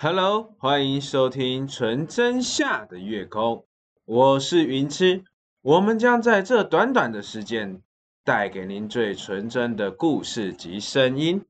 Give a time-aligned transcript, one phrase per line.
[0.00, 3.66] Hello，欢迎收听纯真下的月空，
[4.04, 5.24] 我是云痴。
[5.60, 7.82] 我们将在这短短的时间
[8.22, 11.44] 带给您最纯真的故事及声音。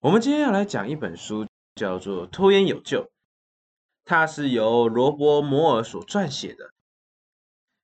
[0.00, 3.04] 我们今天要来讲一本书，叫做《拖延有救》，
[4.04, 6.74] 它是由罗伯·摩尔所撰写的。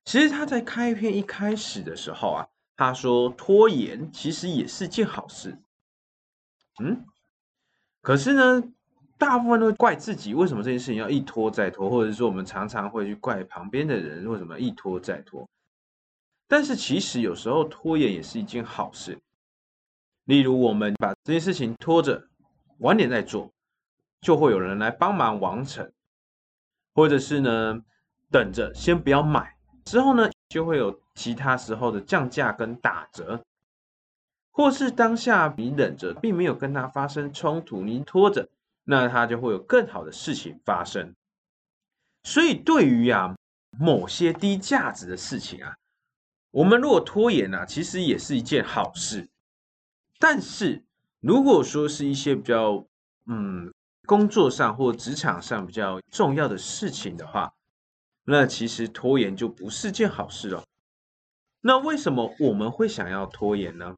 [0.05, 5.57] 其实他在开篇一开始的时候啊，他说拖延其实也是件好事。
[6.83, 7.03] 嗯，
[8.03, 8.61] 可是呢？
[9.17, 15.47] 大部分都怪自己，为什么这件事情要一拖再拖，或者说我们常常会去怪旁边的人为什么一拖再拖。
[16.47, 19.17] 但是其实有时候拖延也是一件好事。
[20.25, 22.27] 例如我们把这件事情拖着，
[22.79, 23.51] 晚点再做，
[24.21, 25.91] 就会有人来帮忙完成，
[26.93, 27.81] 或者是呢
[28.29, 33.41] 等着先不要买，之后呢就会有其他时候的降价跟打折，
[34.51, 38.47] 或是当下你忍着，并没有跟他发生冲突，你拖着。
[38.89, 41.13] 那他就会有更好的事情发生，
[42.23, 43.35] 所以对于啊
[43.77, 45.75] 某些低价值的事情啊，
[46.51, 49.27] 我们如果拖延啊，其实也是一件好事。
[50.19, 50.85] 但是
[51.19, 52.87] 如果说是一些比较
[53.25, 53.73] 嗯
[54.05, 57.53] 工作上或职场上比较重要的事情的话，
[58.23, 60.63] 那其实拖延就不是件好事了。
[61.59, 63.97] 那为什么我们会想要拖延呢？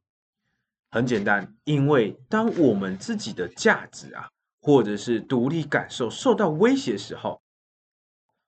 [0.90, 4.28] 很简单，因为当我们自己的价值啊。
[4.60, 7.40] 或者是独立感受受到威胁时候，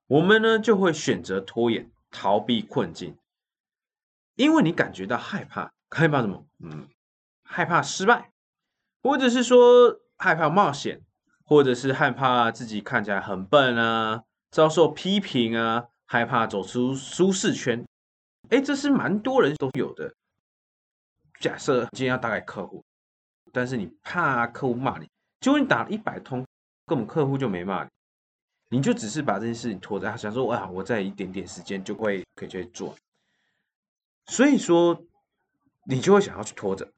[0.07, 3.17] 我们呢就会选择拖延、逃避困境，
[4.35, 6.45] 因为你感觉到害怕，害怕什么？
[6.59, 6.87] 嗯，
[7.43, 8.31] 害怕失败，
[9.01, 11.01] 或者是说害怕冒险，
[11.45, 17.83] 或者是害怕自己看起来很笨啊，遭受批评啊，害怕走出舒适圈。
[18.49, 20.13] 哎，这是蛮多人都有的。
[21.39, 22.83] 假设今天要打给客户，
[23.51, 25.09] 但是你怕客户骂你。
[25.43, 26.47] 就果你打了一百通，
[26.85, 27.89] 根本客户就没骂你，
[28.77, 32.95] 你就只是把这件事情拖着，想说哇，我再一点点时间就会可以去做，
[34.27, 35.03] 所以说
[35.85, 36.89] 你就会想要去拖着。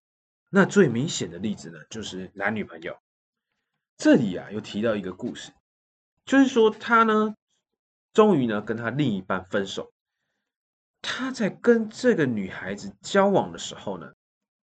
[0.51, 2.95] 那最明显的例子呢，就是男女朋友。
[3.97, 5.51] 这里啊，又提到一个故事，
[6.23, 7.33] 就是说他呢，
[8.13, 9.91] 终于呢跟他另一半分手。
[11.01, 14.13] 他在跟这个女孩子交往的时候呢，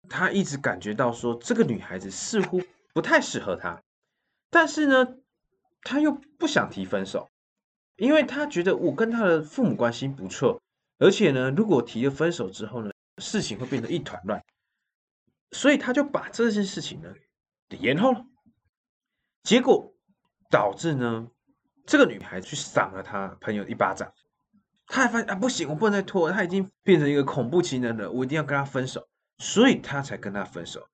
[0.08, 2.62] 他一直感觉到说这个女孩子似乎。
[2.92, 3.82] 不太适合他，
[4.50, 5.16] 但是呢，
[5.82, 7.30] 他又不想提分手，
[7.96, 10.62] 因为他觉得我跟他的父母关系不错，
[10.98, 14.44] 而且呢，如果提了分手之后呢，事情会变得一团乱，
[15.52, 17.14] 所以他就把这件事情呢
[17.68, 18.24] 给延后了。
[19.42, 19.94] 结果
[20.50, 21.28] 导致呢，
[21.86, 24.12] 这个女孩去赏了他朋友一巴掌，
[24.86, 30.86] 他还发现啊不行，我不能再拖，他已经变成一个恐怖情人了，我一定要跟他分手，所以他才跟他分手。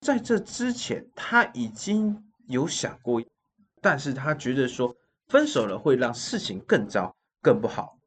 [0.00, 3.22] 在这之前，他已经有想过，
[3.80, 4.94] 但是他觉得说
[5.26, 7.98] 分手了会让事情更糟、更不好，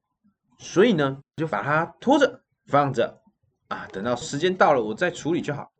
[0.57, 3.22] 所以呢，就把它拖着放着
[3.68, 5.72] 啊，等到时间到了，我再处理就好。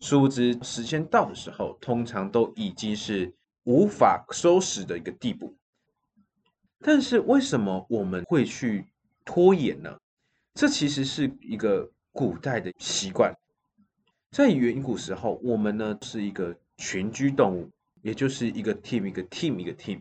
[0.00, 5.56] 殊不知，时间到的时候，通常都已经是无法收拾的一个地步。
[6.80, 8.86] 但是，为什么我们会去
[9.24, 9.98] 拖延呢？
[10.52, 13.34] 这其实是一个古代的习惯。
[14.34, 17.70] 在远古时候，我们呢是一个群居动物，
[18.02, 20.00] 也就是一个 team 一个 team 一个 team。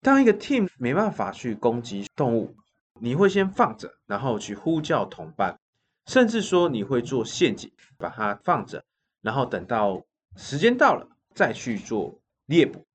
[0.00, 2.54] 当一个 team 没办法去攻击动物，
[3.00, 5.58] 你会先放着，然后去呼叫同伴，
[6.06, 8.84] 甚至说你会做陷阱，把它放着，
[9.20, 10.04] 然后等到
[10.36, 12.86] 时间到了再去做猎捕。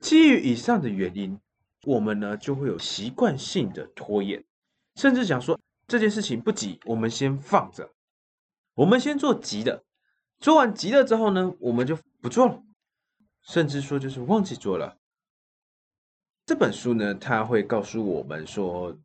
[0.00, 1.40] 基于以上的原因，
[1.86, 4.44] 我们呢就会有习惯性的拖延，
[4.96, 7.88] 甚至讲说这件事情不急，我们先放着。
[8.78, 9.82] 我们先做急的，
[10.38, 12.62] 做完急的之后呢，我们就不做了，
[13.42, 14.96] 甚至说就是忘记做了。
[16.46, 18.96] 这本书呢，它会告诉我们说，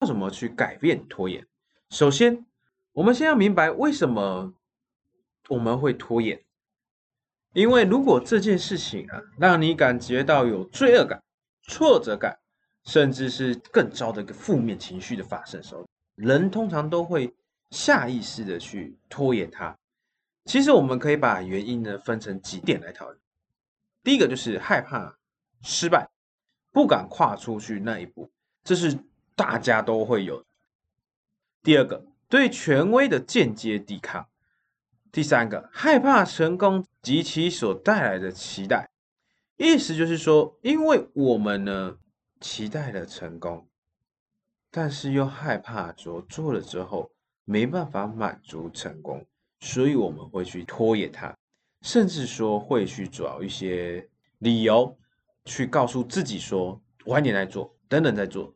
[0.00, 1.46] 要怎么去改变拖延。
[1.90, 2.46] 首先，
[2.92, 4.54] 我们先要明白为什么
[5.48, 6.42] 我们会拖延，
[7.52, 11.22] 因为如果这件事情啊，让你感觉到有罪恶感、
[11.64, 12.38] 挫折感，
[12.84, 17.30] 甚至是更糟的一个负面情绪的发生时候，人通常都会。
[17.74, 19.76] 下意识的去拖延它，
[20.44, 23.18] 其实我们可以把原因呢分成几点来讨论。
[24.04, 25.18] 第一个就是害怕
[25.60, 26.08] 失败，
[26.70, 28.30] 不敢跨出去那一步，
[28.62, 28.96] 这是
[29.34, 30.44] 大家都会有。
[31.64, 34.28] 第二个，对权威的间接抵抗。
[35.10, 38.88] 第三个，害怕成功及其所带来的期待。
[39.56, 41.98] 意思就是说，因为我们呢
[42.40, 43.66] 期待了成功，
[44.70, 47.10] 但是又害怕说做了之后。
[47.44, 49.24] 没办法满足成功，
[49.60, 51.36] 所以我们会去拖延它，
[51.82, 54.08] 甚至说会去找一些
[54.38, 54.96] 理由
[55.44, 58.54] 去告诉自己说晚点再做，等等再做。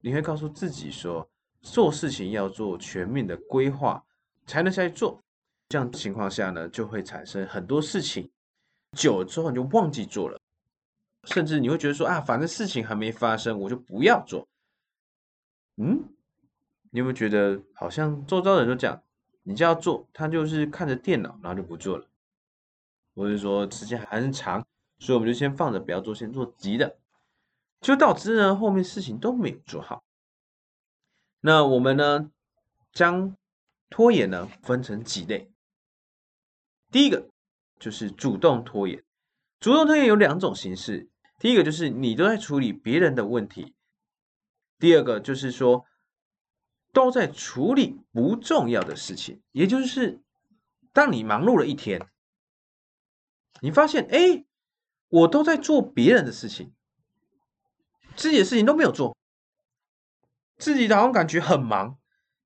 [0.00, 1.28] 你会告诉自己说，
[1.60, 4.04] 做事情要做全面的规划，
[4.46, 5.22] 才能下去做。
[5.68, 8.30] 这样情况下呢，就会产生很多事情，
[8.96, 10.40] 久了之后你就忘记做了，
[11.24, 14.46] 甚至你会觉得说啊，反正事情还没发生，我就不要做。
[15.76, 16.02] 嗯，
[16.90, 19.02] 你有没有觉得好像周遭人都这样？
[19.42, 22.06] 你就要做，他就是看着电脑，然后就不做了，
[23.14, 24.66] 或者说时间还很长，
[24.98, 26.98] 所以我们就先放着不要做，先做急的。
[27.80, 30.02] 就导致呢，后面事情都没有做好。
[31.40, 32.30] 那我们呢，
[32.92, 33.36] 将
[33.88, 35.50] 拖延呢分成几类。
[36.90, 37.28] 第一个
[37.78, 39.02] 就是主动拖延。
[39.60, 41.08] 主动拖延有两种形式，
[41.38, 43.72] 第一个就是你都在处理别人的问题；
[44.78, 45.86] 第二个就是说
[46.98, 49.40] 都在处理不重要的事情。
[49.52, 50.20] 也就是
[50.92, 52.08] 当你忙碌了一天，
[53.60, 54.44] 你发现哎，
[55.08, 56.72] 我都在做别人的事情。
[58.16, 59.16] 自己的事情都没有做，
[60.56, 61.96] 自己好像感觉很忙，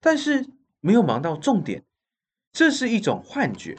[0.01, 0.51] 但是
[0.81, 1.87] 没有忙到重点，
[2.53, 3.79] 这是一种幻觉，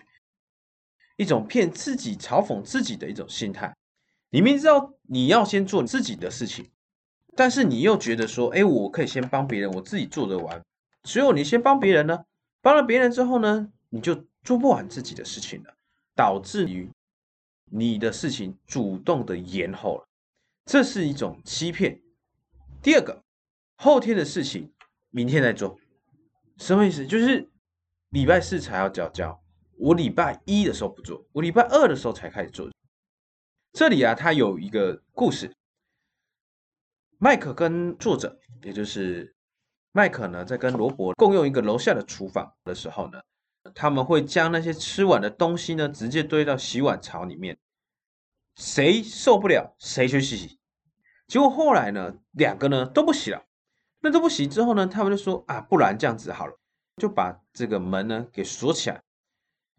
[1.18, 3.76] 一种骗自己、嘲讽自己的一种心态。
[4.32, 6.72] 你明知道你要先做自己的事情，
[7.36, 10.62] 但是你又觉得说：“哎，我可以先帮别人，我自己做得完。”
[11.04, 12.26] 只有你先帮别人呢，
[12.62, 15.74] 帮了别人之后呢，你就做不完自己的事情了，
[16.16, 16.90] 导致于
[17.66, 20.08] 你的事情主动的延后了。
[20.66, 22.00] 这是一种欺骗。
[22.82, 23.22] 第二个，
[23.78, 24.72] 后天的事情
[25.10, 25.78] 明天再做，
[26.58, 27.06] 什么意思？
[27.06, 27.50] 就是
[28.12, 29.42] 礼拜四才要交交，
[29.78, 32.70] 我礼拜一的时候不做，我礼拜二的时候才开始做。
[33.74, 35.52] 这里啊，它有一个故事。
[37.24, 39.34] 麦克跟作者，也就是
[39.94, 43.22] 麦克呢，在跟罗伯共用一个楼下的厨房的时候呢，
[43.74, 47.58] 他们会将那些吃完的东西呢，直接堆到洗碗槽里面。
[48.58, 50.60] 谁受不了，谁去洗。
[51.26, 53.46] 结果后来呢，两个呢都不洗了。
[54.02, 56.60] 那都不洗之后呢，他们就说啊，不然这样子好了，
[56.98, 59.02] 就把这个门呢给锁起来。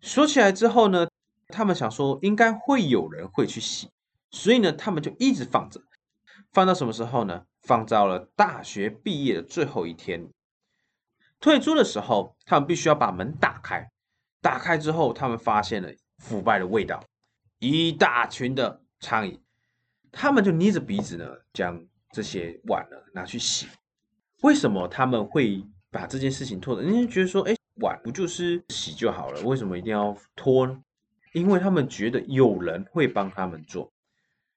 [0.01, 1.09] 锁起来之后呢，
[1.49, 3.91] 他们想说应该会有人会去洗，
[4.31, 5.83] 所以呢，他们就一直放着，
[6.55, 7.47] 放到什么时候呢？
[7.63, 10.31] 放到了大学毕业的最后一天，
[11.41, 13.91] 退租的时候，他们必须要把门打开。
[14.41, 17.03] 打开之后，他们发现了腐败的味道。
[17.59, 19.41] 一大群的苍蝇，
[20.13, 23.67] 他们就捏着鼻子呢，将这些碗呢拿去洗。
[24.43, 26.83] 为什么他们会把这件事情拖着？
[26.83, 30.81] 人家觉得说，哎，碗不就是洗就好了，为什么一定要拖呢？
[31.33, 33.91] 因为他们觉得有人会帮他们做，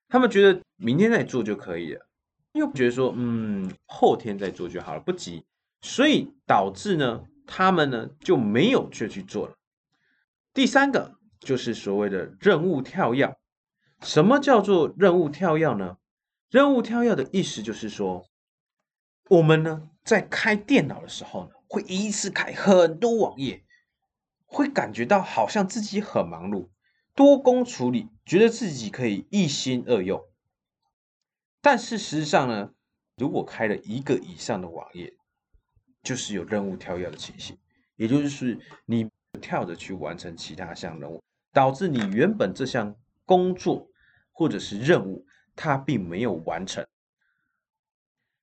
[0.08, 2.06] 他们觉得明天再做就可以了，
[2.52, 5.44] 又觉得说，嗯，后天再做就好了，不急，
[5.82, 9.54] 所以导致呢，他们呢就没有去去做了。
[10.52, 11.16] 第三个。
[11.40, 13.36] 就是所谓的任务跳跃。
[14.02, 15.96] 什么叫做任务跳跃呢？
[16.50, 18.26] 任务跳跃的意思就是说，
[19.30, 23.64] 我们呢在开电脑的时候呢，会一次开很多网页，
[24.46, 26.70] 会感觉到好像自己很忙碌，
[27.14, 30.22] 多工处理，觉得自己可以一心二用。
[31.62, 32.74] 但事实上呢，
[33.16, 35.16] 如果开了一个以上的网页，
[36.02, 37.56] 就是有任务跳跃的情形，
[37.96, 39.08] 也就是你
[39.40, 41.22] 跳着去完成其他项任务。
[41.54, 42.94] 导致你原本这项
[43.24, 43.90] 工作
[44.30, 46.86] 或者是任务，它并没有完成，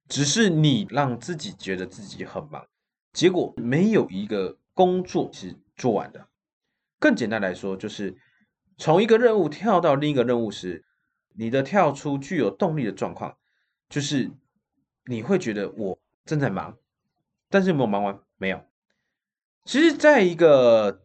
[0.10, 2.68] 只是你让自己觉得自己很忙，
[3.14, 6.28] 结果没有一个工作是做完的。
[7.00, 8.18] 更简单来说，就是
[8.78, 10.84] 从一个任务跳到另一个任务时，
[11.34, 13.38] 你的跳出具有动力的状况，
[13.90, 14.32] 就是
[15.06, 16.78] 你会觉得我正在忙，
[17.50, 18.20] 但是没有忙完？
[18.38, 18.62] 没有。
[19.64, 21.02] 其实，在一个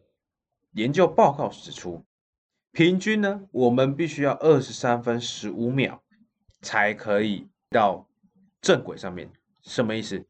[0.73, 2.05] 研究报告指出，
[2.71, 6.03] 平均呢，我们必须要二十三分十五秒
[6.61, 8.07] 才可以到
[8.61, 9.31] 正轨上面。
[9.61, 10.25] 什么意思？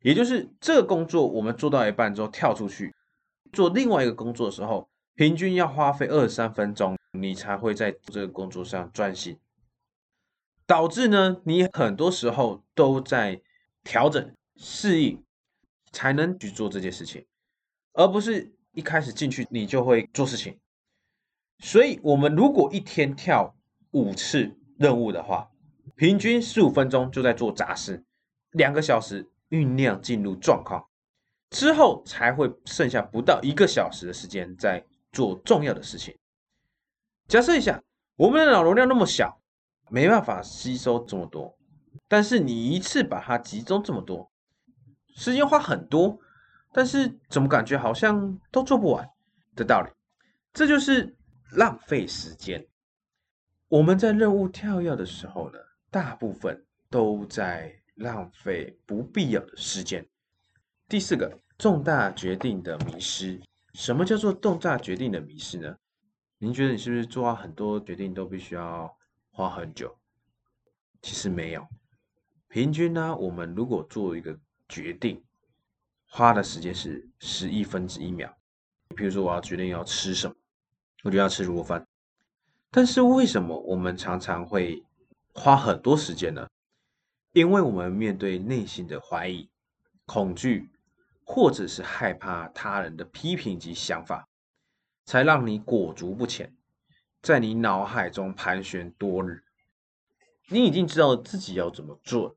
[0.00, 2.94] 也就是这个工作我们做到一半之后跳出去
[3.52, 9.38] 做另外一个工作的时候，平均要花费二三分钟，你才会在这个工作上专心。
[10.66, 13.40] 导致呢，你很多时候都在
[13.82, 15.22] 调整适应，
[15.92, 17.26] 才能去做这件事情，
[17.92, 18.52] 而不是。
[18.76, 20.58] 一开始进去，你就会做事情。
[21.60, 23.54] 所以，我们如果一天跳
[23.92, 25.48] 五次任务的话，
[25.94, 28.02] 平均十五分钟就在做杂事，
[28.50, 30.88] 两个小时酝酿进入状况，
[31.50, 36.14] 之后才会剩下不到一个小时的时间在做重要的事情。
[37.26, 37.82] 假设一下，
[38.16, 39.40] 我们的脑容量那么小，
[39.88, 41.56] 没办法吸收这么多，
[42.06, 44.30] 但是你一次把它集中这么多，
[45.14, 46.18] 时间花很多。
[46.76, 49.08] 但是怎么感觉好像都做不完
[49.54, 49.88] 的道理，
[50.52, 51.16] 这就是
[51.52, 52.66] 浪费时间。
[53.68, 60.04] 我们在任务跳跃的时候呢，大部分都在浪费不必要的时间。
[60.88, 63.40] 第四个，重大决定的迷失。
[63.74, 65.76] 什么叫做重大决定的迷失呢？
[66.38, 68.96] 您觉得你是不是做很多决定都必须要
[69.30, 69.98] 花很久？
[71.02, 71.66] 其实没有，
[72.48, 74.38] 平均呢，我们如果做一个
[74.68, 75.22] 决定，
[76.06, 78.32] 花的时间是十亿分之一秒。
[78.96, 80.34] 比如说，我要决定要吃什么，
[81.02, 81.84] 我就要吃卤肉饭。
[82.70, 84.84] 但是为什么我们常常会
[85.32, 86.48] 花很多时间呢？
[87.32, 89.50] 因为我们面对内心的怀疑、
[90.06, 90.70] 恐惧，
[91.24, 94.28] 或者是害怕他人的批评及想法。
[95.06, 96.56] 才让你裹足不前，
[97.20, 99.44] 在你脑海中盘旋多日。
[100.48, 102.34] 你已经知道自己要怎么做，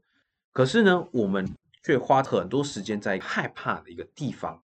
[0.52, 1.50] 可是呢，我们
[1.82, 4.62] 却花很多时间在害怕的一个地方，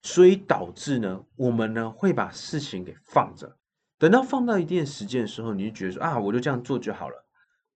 [0.00, 3.58] 所以导致呢，我们呢会把事情给放着。
[3.98, 7.26] 等到放到一定时间的时候，你就觉得说啊，我就这样做就好了，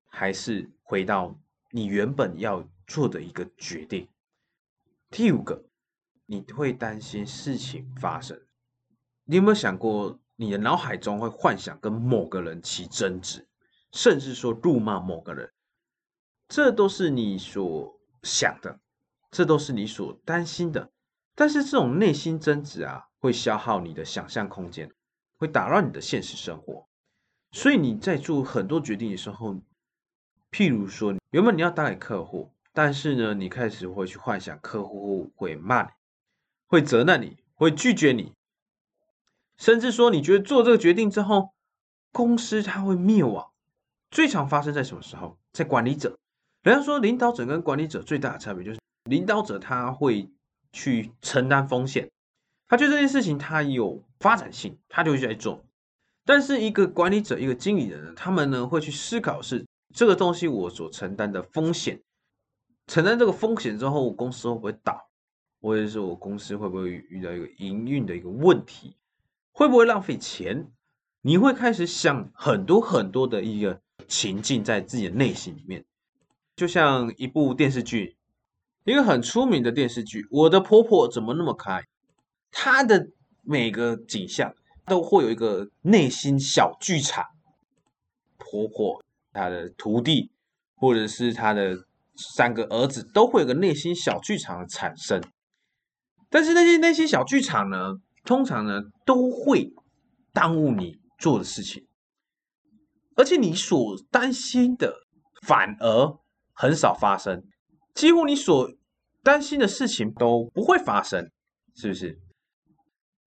[0.07, 1.39] 还是回到
[1.73, 4.09] 你原本要做的一个决定。
[5.11, 5.63] 第五个，
[6.31, 8.39] 你会担心事情发生。
[9.25, 13.49] 你有没有想过，你的脑海中会幻想跟某个人起争执，
[13.93, 15.51] 甚至说辱骂某个人？
[16.47, 18.79] 这都是你所想的，
[19.31, 20.91] 这都是你所担心的。
[21.35, 24.93] 但是这种内心争执啊，会消耗你的想象空间，
[25.39, 26.87] 会打扰你的现实生活。
[27.53, 29.55] 所以你在做很多决定的时候，
[30.51, 35.89] 譬如说，原本你要打给客户，但是呢，你开始会去幻想客户会骂你，
[36.69, 38.33] 会责难你，会拒绝你。
[39.57, 41.51] 甚至说，你觉得做这个决定之后，
[42.13, 43.51] 公司它会灭亡？
[44.11, 45.37] 最常发生在什么时候？
[45.53, 46.17] 在管理者。
[46.63, 50.31] 人家说，领导者跟管理者最大的差别就是，领导者他会
[50.73, 52.11] 去承担风险，
[52.69, 55.65] 他觉得这件事情他有发展性，他就会去做。
[56.25, 61.99] 但是一个管理者、一个经理人呢，他们呢会去思考是这个东西我所承担的风险，
[62.87, 65.08] 承担这个风险之后，公司会不会倒，
[65.69, 68.97] 或者是我公司会不会遇到一个营运的一个问题？
[69.53, 70.67] 会不会浪费钱？
[71.21, 75.85] 你会开始想很多很多的一个情境在自己的内心里面，
[76.57, 78.17] 就像一部电视剧，
[78.85, 81.81] 一个很出名的电视剧《我的婆婆怎么那么可爱》，
[82.51, 83.11] 她的
[83.43, 84.55] 每个景象
[84.87, 87.27] 都会有一个内心小剧场。
[88.39, 90.31] 婆婆、她的徒弟，
[90.77, 91.77] 或者是她的
[92.17, 95.21] 三个儿子，都会有个内心小剧场的产生。
[96.31, 97.95] 但是那些那些小剧场呢？
[98.25, 99.73] 通常呢，都会
[100.35, 101.87] 耽误你做的事情，
[103.15, 104.95] 而且你所担心的
[105.47, 106.19] 反而
[106.53, 107.43] 很少发生，
[107.95, 108.71] 几乎你所
[109.23, 111.31] 担心的事情都不会发生，
[111.75, 112.19] 是不是？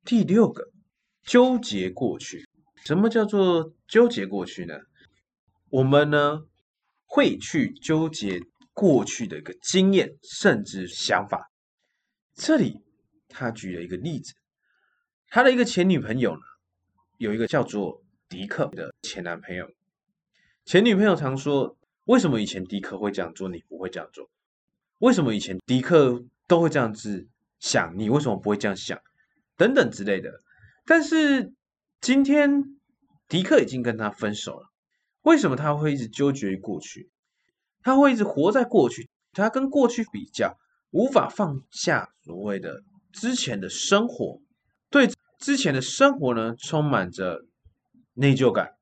[0.05, 0.63] 第六个，
[1.23, 2.47] 纠结过去。
[2.85, 4.75] 什么叫做纠结过去呢？
[5.69, 6.41] 我们呢
[7.05, 8.39] 会去纠结
[8.73, 11.49] 过去的一个经验，甚至想法。
[12.35, 12.83] 这里
[13.31, 14.33] 他举了一个例子。
[15.27, 16.41] 他的一个前女朋友呢，
[17.17, 19.69] 有一个叫做迪克的前男朋友。
[20.65, 24.29] 前女朋友常说：“为什么以前迪克会这样做，你不会这样做？
[24.99, 27.27] 为什么以前迪克都会这样子
[27.59, 28.99] 想，你为什么不会这样想？
[29.57, 30.41] 等等之类的。”
[30.85, 31.53] 但是
[32.01, 32.77] 今天
[33.27, 34.69] 迪克已经跟他分手了，
[35.21, 37.09] 为什么他会一直纠结于过去？
[37.81, 40.57] 他会一直活在过去，他跟过去比较，
[40.91, 44.41] 无法放下所谓的之前的生活，
[44.89, 45.09] 对。
[45.39, 47.47] 之前的生活呢，充满着
[48.13, 48.75] 内疚感、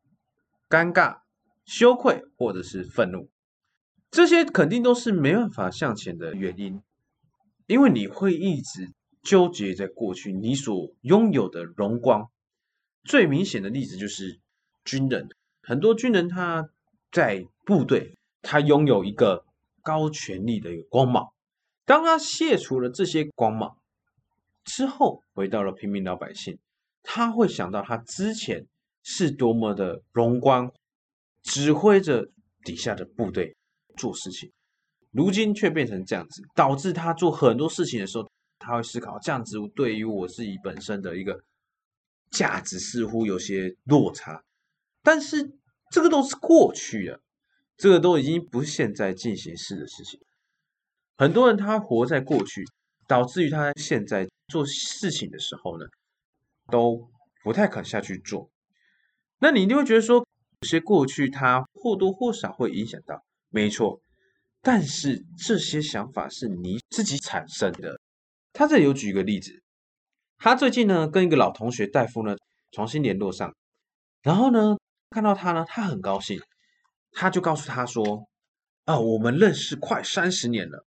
[0.67, 1.19] 尴尬、
[1.63, 3.29] 羞愧，或者是愤怒，
[4.11, 6.81] 这些肯定都是没办法向前的原因，
[7.65, 8.91] 因为你会一直
[9.23, 12.29] 纠结在过去你所拥有的荣光。
[13.05, 14.41] 最明显的例子就是
[14.83, 15.29] 军人，
[15.61, 16.67] 很多军人他
[17.09, 19.45] 在部队，他拥有一个
[19.81, 21.29] 高权力的一个光芒，
[21.85, 23.77] 当他卸除了这些光芒。
[24.69, 26.55] 之后回到了平民老百姓，
[27.01, 28.63] 他会想到他之前
[29.01, 30.71] 是多么的荣光，
[31.41, 32.23] 指挥着
[32.63, 33.55] 底下的部队
[33.97, 34.51] 做事情，
[35.09, 41.41] 如今却变成这样子，导致他做很多事情的时候，他会思考这样子对于我自己本身的一个
[42.29, 44.43] 价值似乎有些落差，
[45.01, 45.51] 但是
[45.91, 47.19] 这个都是过去的，
[47.75, 50.19] 这个都已经不是现在进行式的事情，
[51.17, 52.63] 很多人他活在过去，
[53.07, 54.29] 导致于他现在。
[54.49, 55.85] 做事情的时候呢，
[56.71, 57.09] 都
[57.43, 58.49] 不太肯下去做。
[59.39, 60.17] 那你一定会觉得说，
[60.61, 64.01] 有些过去它或多或少会影响到，没错。
[64.61, 67.97] 但是这些想法是你自己产生的。
[68.51, 69.63] 他这里有举一个例子，
[70.37, 72.35] 他最近呢跟一个老同学戴夫呢
[72.71, 73.55] 重新联络上，
[74.21, 74.77] 然后呢
[75.11, 76.41] 看到他呢，他很高兴，
[77.11, 78.27] 他就告诉他说
[78.83, 80.85] ：“啊，我们认识快三十年了，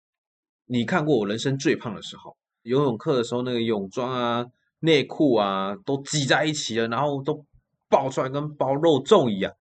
[0.65, 2.39] 你看过我人生最胖的时候，
[2.69, 4.47] 游泳课的时候那个泳装啊、
[4.81, 7.45] 内裤啊都挤在一起了，然后都
[7.89, 9.53] 爆出来跟包肉粽一样，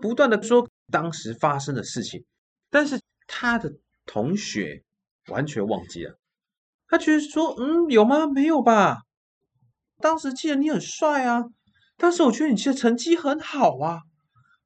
[0.00, 2.24] 不断的说当时发生的事情，
[2.70, 3.72] 但是他的
[4.06, 4.82] 同学
[5.28, 6.18] 完全忘记了，
[6.88, 8.26] 他觉得说，嗯，有吗？
[8.26, 9.02] 没有吧？
[9.98, 11.44] 当时记得你很帅啊。”
[11.96, 14.00] 但是我觉得你其实成绩很好啊，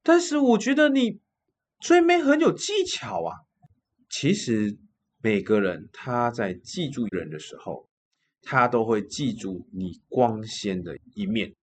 [0.01, 1.19] 但是我觉得你
[1.79, 3.45] 追妹很有技巧啊。
[4.09, 4.79] 其实
[5.21, 7.87] 每个人他在记住人的时候，
[8.41, 11.53] 他都会记住你光鲜的一面，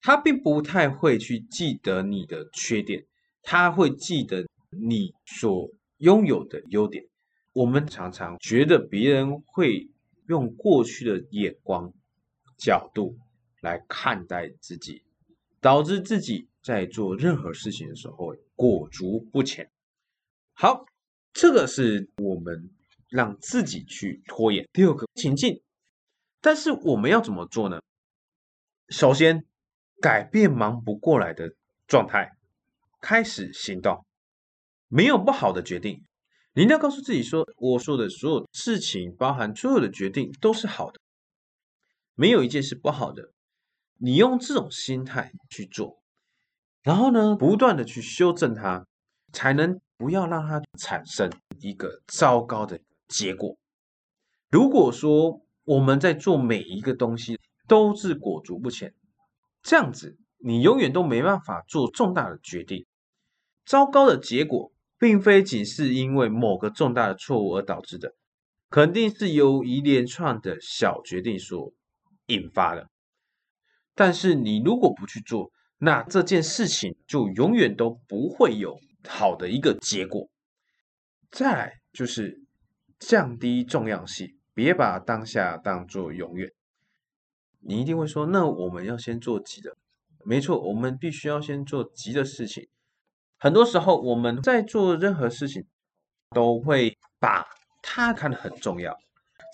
[0.00, 3.06] 他并不太会去记得你的缺点，
[3.42, 7.06] 他会记得你所拥有的优点。
[7.52, 9.90] 我们常常觉得别人会
[10.28, 11.92] 用过去的眼光
[12.58, 13.18] 角度。
[13.62, 15.02] 来看待自己，
[15.60, 19.70] 导致自己在做任何事情的时候裹足不前。
[20.54, 20.86] 好，
[21.32, 22.70] 这个是我们
[23.08, 25.62] 让自己去拖延第二个情境。
[26.40, 27.80] 但是我们要怎么做呢？
[28.88, 29.44] 首先，
[30.00, 31.54] 改变忙不过来的
[31.86, 32.32] 状态，
[33.00, 34.04] 开始行动。
[34.88, 36.04] 没有不好的决定，
[36.54, 40.98] 你一定要告诉自己说：我说的所有事情，包含所有的决定都是好的，
[42.14, 43.32] 没有一件是不好的。
[43.98, 46.02] 你用这种心态去做，
[46.82, 48.86] 然后呢，不断的去修正它，
[49.32, 51.30] 才能不要让它产生
[51.60, 53.54] 一个糟糕的结果。
[54.50, 57.38] 如果说我们在做每一个东西
[57.68, 58.94] 都是裹足不前，
[59.62, 62.86] 这样子你永远都没办法做重大的决定。
[63.66, 68.14] 糟糕的结果并非仅是因为某个重大的错误而导致的，
[68.70, 71.74] 肯定是由一连串的小决定所
[72.28, 72.88] 引发的。
[73.94, 80.28] 但是你如果不去做，那这件事情就永远都不会有好的一个结果。
[81.30, 82.42] 再来就是
[82.98, 86.50] 降低重要性，别把当下当做永远。
[87.60, 89.76] 你一定会说，那我们要先做急的。
[90.24, 92.68] 没错，我们必须要先做急的事情。
[93.38, 95.64] 很多时候我们在做任何事情，
[96.30, 97.46] 都会把
[97.82, 98.98] 它看得很重要。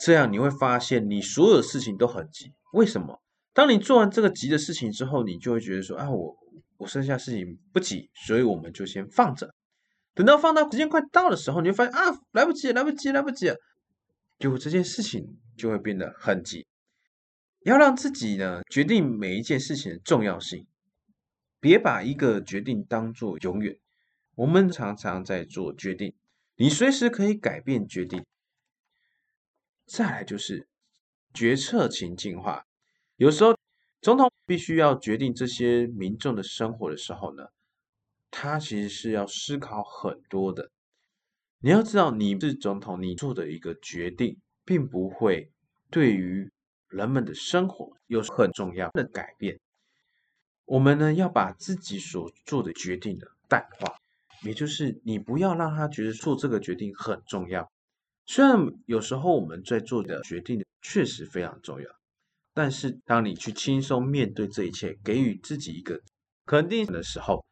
[0.04, 2.52] 这样你会发现，你所有的事情都很急。
[2.72, 3.20] 为什么？
[3.52, 6.36] 当你做完这个急的事情之后，你就会觉得说：“啊，我
[6.78, 9.54] 我剩下事情不急，所以我们就先放着。
[10.14, 13.52] 等到放到时间快到的时候，你就发现啊，来不及，来不及，来不及，
[14.38, 16.66] 就这件事情就会变得很急。
[17.60, 20.66] 要让自己呢决定每一件事情的重要性，
[21.60, 23.76] 别把一个决定当做永远。
[24.36, 26.14] 我们常常在做决定，
[26.56, 28.24] 你随时可以改变决定。
[29.86, 30.68] 再来就是
[31.32, 32.64] 决策情境化。”
[33.16, 33.56] 有时候，
[34.00, 37.48] 总统必须要决定这些民众的生活的时候呢，
[38.30, 40.70] 他其实是要思考很多的。
[41.58, 45.50] 你要知道，你是总统，你做的一个决定，并不会
[45.90, 46.48] 对于
[46.88, 49.58] 人们的生活有很重要的改变。
[50.66, 53.96] 我们呢，要把自己所做的决定的淡化，
[54.42, 57.68] 也就是你不要让他觉得做这个决定很重要。
[58.26, 61.88] 虽然有时候我们在做的决定确实非常重要。
[62.58, 66.00] 但是，当你去轻松面对这一切，给予自己一个
[66.46, 67.44] 肯定的时候，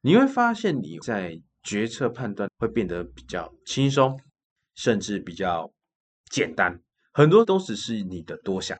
[0.00, 4.18] 你会发现你在决策判断会变得比较轻松，
[4.74, 5.72] 甚至比较
[6.28, 6.82] 简单。
[7.12, 8.76] 很多都只是你的多想。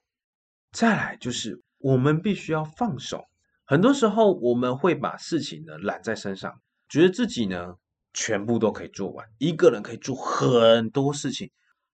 [0.72, 3.24] 再来就是，我们必须要放手。
[3.64, 7.76] 很多时候，我们会把事情呢揽在身上，觉得自己呢
[8.12, 11.48] 全部都可以做完，一个人可以做很多事情，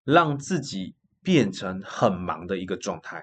[0.04, 3.22] 让自己变成很忙的一个状态。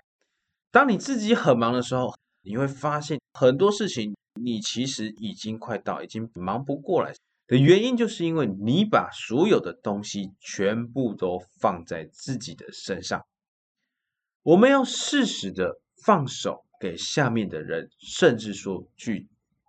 [0.77, 2.13] 当你自己很忙的时候，
[2.43, 7.11] 你会发现很多事情你其实已经快到已经忙不过来
[7.47, 13.25] 的原因，就是因为你把所有的东西全部都放在自己的身上。
[14.43, 19.27] 我们要适时的放手给下面的人，甚至说去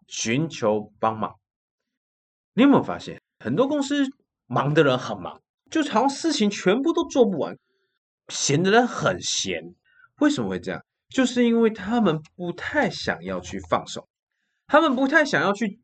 [0.09, 1.37] 寻求帮忙。
[2.53, 4.05] 你有没有发现，很多公司
[4.45, 5.41] 忙的人很忙，
[5.71, 7.55] 就好像事情全部都做不完；
[8.29, 9.75] 闲的人很闲，
[10.19, 10.85] 为什么会这样？
[11.09, 14.09] 就是因为他们不太想要去放手，
[14.67, 15.81] 他们不太想要去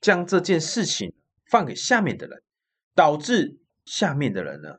[0.00, 1.14] 将这件事情
[1.50, 2.42] 放给下面的人，
[2.94, 4.78] 导致下面的人呢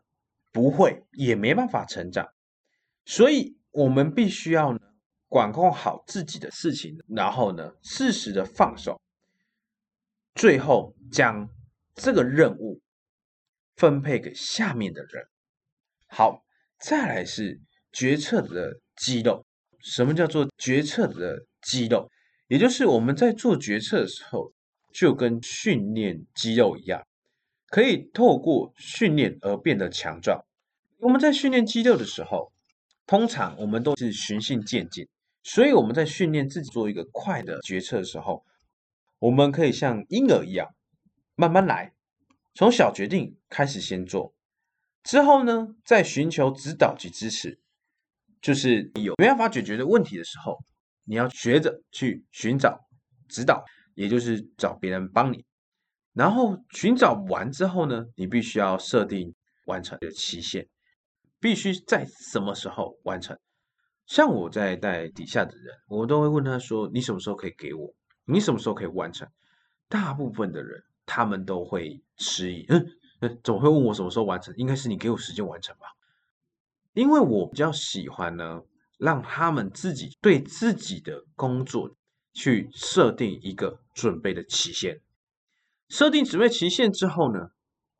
[0.51, 2.27] 不会也没办法成长。
[3.06, 4.79] 所以，我们必须要呢
[5.27, 8.99] 管控好自己的事情，然后呢适时的放手，
[10.34, 11.49] 最后将
[11.93, 12.82] 这个任务
[13.75, 15.27] 分配给下面的人。
[16.08, 16.43] 好，
[16.79, 19.45] 再来是决策的肌肉。
[19.84, 22.10] 什么叫做决策的肌肉？
[22.48, 24.54] 也就是我们在做决策的时候，
[24.93, 27.06] 就跟训练肌肉一样，
[27.67, 30.43] 可以透过训练而变得强壮。
[31.00, 32.52] 我们在训练肌肉的时候，
[33.06, 35.08] 通常我们都是循序渐进，
[35.43, 38.46] 所以我们在训练自己做一个快的决策的时候，
[39.19, 40.74] 我们可以像婴儿一样
[41.36, 41.93] 慢慢来，
[42.54, 44.34] 从小决定开始先做，
[45.04, 47.60] 之后呢，再寻求指导及支持。
[48.43, 50.60] 就是有没办法解决的问题的时候，
[51.06, 52.77] 你要学着去寻找
[53.29, 53.63] 指导，
[53.95, 55.45] 也就是找别人帮你。
[56.12, 59.34] 然后寻找完之后呢，你必须要设定
[59.65, 60.67] 完成的期限，
[61.39, 63.39] 必须在什么时候完成。
[64.08, 67.95] 像我在带底下的人，我都会问他说：“你什么时候可以给我？
[68.25, 69.25] 你什么时候可以完成？”
[69.88, 72.86] 大部分的人他们都会迟疑，嗯
[73.21, 74.53] 嗯，怎么会问我什么时候完成？
[74.58, 75.88] 应该是你给我时间完成吧。
[76.93, 78.62] 因为我比较喜欢呢，
[78.99, 81.95] 让他们自己对自己的工作
[82.34, 85.01] 去设定一个准备的期限，
[85.89, 87.49] 设定准备期限之后呢，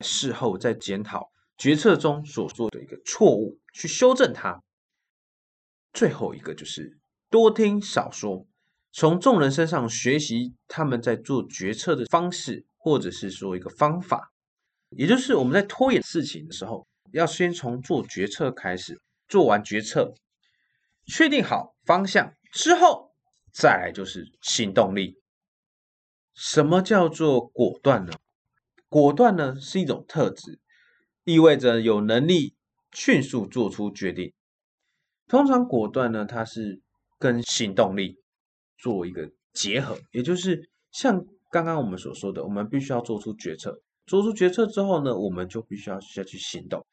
[0.02, 4.62] 事后再检讨决策中所做的一个错误，去修正它。
[5.92, 8.46] 最后一个就是多听少说，
[8.92, 14.32] 从众人身上学习他们在做决策的方式，或者是说一个方法，
[14.90, 16.88] 也就是我们在拖延事情的时候。
[17.14, 20.16] 要先从做决策开始，做完决策，
[21.06, 23.12] 确定好方向之后，
[23.54, 25.22] 再来就是行动力。
[26.34, 28.14] 什么叫做果断呢？
[28.90, 30.60] 果断呢是一种特质，
[31.24, 32.56] 意味着有能力
[32.94, 34.34] 迅速做出决定。
[35.28, 36.82] 通常果断呢，它是
[37.20, 38.20] 跟行动力
[38.80, 46.84] 做一个结合，也就是像刚刚我们所说的，我们必须要做出决策，做出决策之后呢，我们就必须要下去行动。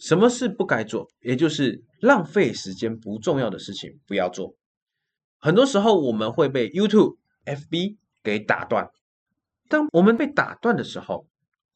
[0.00, 4.56] 什么事不该做，也就是浪费时间不重要的事情不要做。
[5.38, 8.88] 很多时候我们会被 YouTube、FB 给打断。
[9.68, 11.26] 当我们被打断的时候，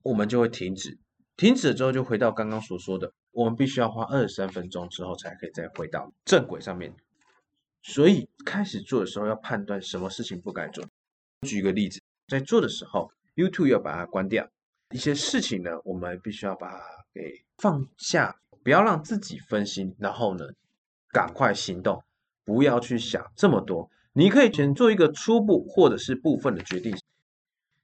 [0.03, 0.99] 我们就会停止。
[1.37, 6.95] 停止了之后，就回到刚刚所说的，我们必须要花二十三分钟之后才可以再回到正轨上面。
[7.83, 10.83] 所以开始做的时候要判断什么事情不该做。
[11.43, 14.49] 举一个例子，在做的时候，YouTube 要把它关掉。
[14.95, 16.81] 一些事情呢，我们必须要把它
[17.13, 20.45] 给放下，不要让自己分心，然后呢，
[21.11, 22.01] 赶快行动，
[22.45, 23.91] 不要去想这么多。
[24.13, 26.97] 你可以先做一个初步或者是部分的决定。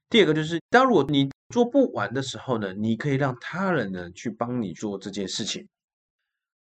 [0.09, 5.67] 第二个就是，当如果你做不完的时候呢，你可以让他人呢去帮你做这件事情。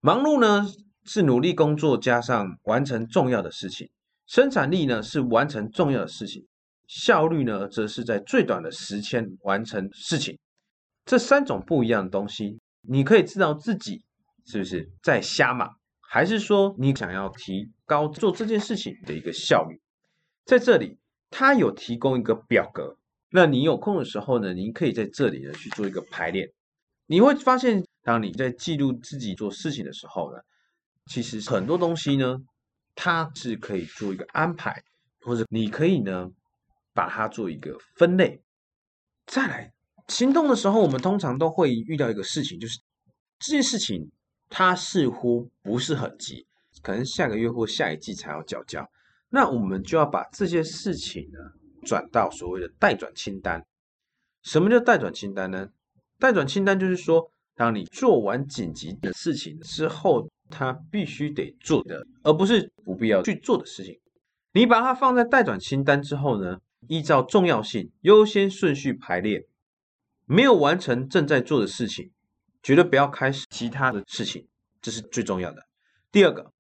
[0.01, 0.67] 忙碌呢
[1.05, 3.91] 是努力工作加上完成重要的事情，
[4.27, 6.48] 生产力呢是完成重要的事情。
[6.89, 10.39] 效率呢，则是在最短的时间完成事情。
[11.05, 14.03] 这三种不一样的东西，你可以知道自己
[14.47, 15.71] 是不是在瞎忙，
[16.01, 19.79] 还是说你想要提高做这件事情的一个效率？
[20.47, 20.99] 在这里，
[21.31, 22.97] 它有提供一个表格，
[23.31, 26.51] 那你有空的时候呢，您可以在这里呢去做一个排练。
[27.07, 30.39] 你会发现，当你在记录自己做事情的时候呢，
[31.05, 32.39] 其实很多东西呢，
[32.95, 34.83] 它是可以做一个安排，
[35.21, 36.31] 或者你可以呢。
[36.99, 38.43] 把它做一个分类，
[39.25, 39.73] 再来
[40.09, 42.81] 行动的时候，我们通常都会遇到一个事情，就是
[43.39, 44.11] 这件事情
[44.49, 46.45] 它似乎不是很急，
[46.83, 48.85] 可能下个月或下一季才要交交。
[49.29, 51.39] 那我们就要把这些事情呢
[51.87, 53.65] 转到所谓的待转清单。
[54.43, 55.69] 什么叫待转清单呢？
[56.19, 63.97] 待转清单就是说，当你做完紧急的事情之后，它必须得做的，而不是不必要去做的事情。
[64.53, 66.59] 你把它放在待转清单之后呢？
[66.87, 69.47] 依照重要性优先顺序排列，
[70.25, 72.13] 没有完成正在做的事情，
[72.63, 74.47] 绝对不要开始其他的事情，
[74.81, 75.67] 这是最重要的。
[76.13, 76.53] 第二个，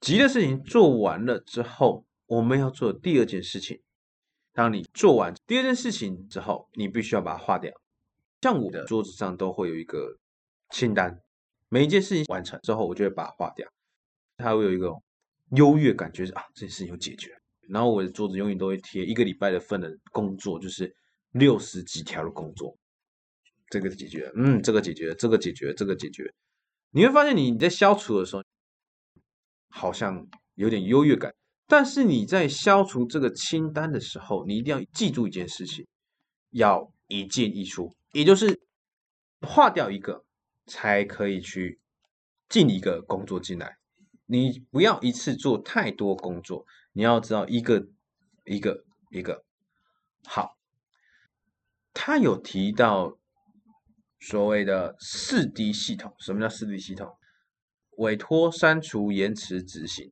[0.00, 3.80] 急的事情做完了之后，我们要做第二件事情。
[4.52, 7.72] 当你做完第二件事情之后，你必须要把它划掉。
[8.42, 10.18] 像我的桌子上都会有一个
[10.70, 11.20] 清单，
[11.68, 13.68] 每一件事情完成之后，我就会把它划掉，
[14.36, 14.94] 它会有一个
[15.50, 17.36] 优越感，觉得啊，这件事情有解决。
[17.68, 20.94] 然后我的桌子永远都会贴一个礼拜的份的工作，就是
[21.32, 22.76] 六十几条的工作，
[23.68, 26.32] 这个解决，嗯，这个解决，这个解决，这个解决。
[26.90, 28.42] 你会发现你你在消除的时候，
[29.68, 31.34] 好像有点优越感，
[31.66, 35.86] 但是你在消除这个清单的时候，你一定要记住一件事情，
[36.50, 38.60] 要一进一出，也就是
[39.40, 40.24] 划掉一个，
[40.66, 41.78] 才可以去
[42.48, 43.76] 进一个工作进来。
[44.24, 46.64] 你不要一次做太多工作。
[46.96, 47.86] 你要知道一个
[48.46, 49.44] 一个一个
[50.24, 50.56] 好，
[51.92, 53.18] 他有提到
[54.18, 56.14] 所谓的四 D 系统。
[56.18, 57.14] 什么叫四 D 系统？
[57.98, 60.10] 委托、删除、延迟、执行。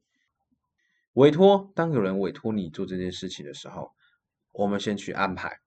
[1.14, 3.90] 委托，当有人委托你做这件事情的时候，
[4.52, 5.60] 我们先去安排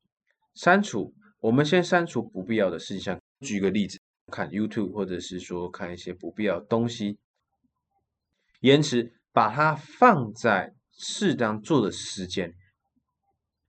[0.53, 1.15] 删除。
[1.39, 3.99] 我们先删除不必要的事项，举个例子，
[4.31, 7.17] 看 YouTube 或者是说看一些不必要的东西，
[8.59, 12.53] 延迟，把它放在适当做的时间。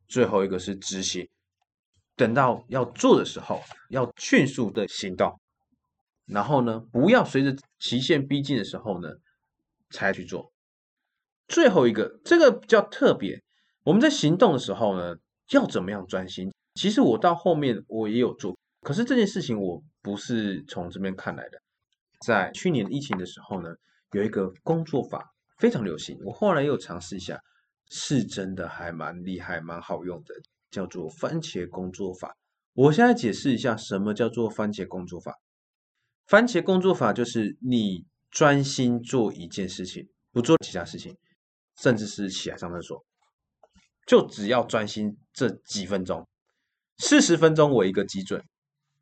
[0.08, 1.28] 最后一个是执行，
[2.16, 5.38] 等到要做的时候，要迅速的行动。
[6.26, 9.08] 然后呢，不要随着期限逼近的时候呢，
[9.90, 10.52] 才去做。
[11.46, 13.42] 最后一个，这个比较特别，
[13.84, 15.16] 我们在行动的时候呢，
[15.50, 16.52] 要怎么样专心？
[16.74, 21.58] 其实我到后面我也有做，可是这件事情我不是从这边看来的。
[22.26, 23.74] 在去年疫情的时候呢，
[24.12, 27.40] 有一个工作法非常流行，我后来又尝试一下，
[27.90, 30.34] 是真的还蛮厉害、蛮好用的，
[30.70, 32.36] 叫做番茄工作法。
[32.74, 35.34] 我现在解释一下，什么叫做番茄工作法。
[36.26, 41.16] 番茄工作法就是你专心做一件事情，不做其他事情，
[41.80, 43.04] 甚至是起来上厕所，
[44.06, 46.28] 就只要专心这几分钟，
[46.98, 48.44] 四十分钟为一个基准，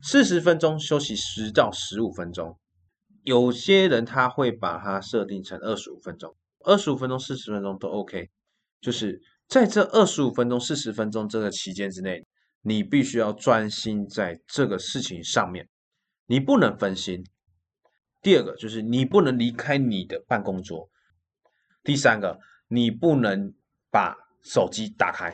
[0.03, 2.59] 四十分钟休息十到十五分钟。
[3.25, 6.37] 有些人他会把它设定成二十五分钟，
[6.67, 8.29] 二十五分钟、四十分钟都 OK。
[8.81, 12.23] 就是在这二十五分钟、四十分钟这个期间之内，
[12.63, 15.69] 你必须要专心在这个事情上面。
[16.27, 17.25] 你不能分心。
[18.21, 20.91] 第二个就是你不能离开你的办公桌。
[21.85, 23.55] 第三个，你不能
[23.91, 25.33] 把手机打开。